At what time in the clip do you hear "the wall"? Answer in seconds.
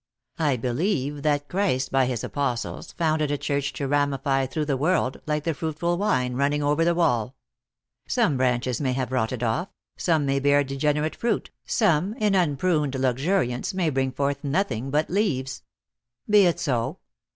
6.83-7.35